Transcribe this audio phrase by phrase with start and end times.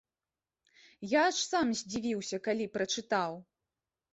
[1.11, 3.39] Я аж сам здзівіўся, калі прачытаў.